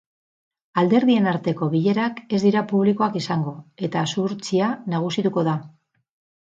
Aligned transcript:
Alderdien 0.83 1.29
arteko 1.31 1.67
bilerak 1.75 2.21
ez 2.37 2.41
dira 2.47 2.65
publikoak 2.73 3.21
izango, 3.23 3.55
eta 3.91 4.09
zuhurtzia 4.15 4.75
nagusituko 4.97 5.51
da. 5.53 5.61